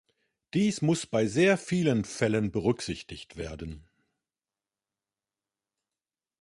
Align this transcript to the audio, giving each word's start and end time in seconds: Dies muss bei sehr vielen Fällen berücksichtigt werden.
Dies 0.55 0.81
muss 0.81 1.05
bei 1.05 1.27
sehr 1.27 1.59
vielen 1.59 2.05
Fällen 2.05 2.49
berücksichtigt 2.49 3.35
werden. 3.37 3.87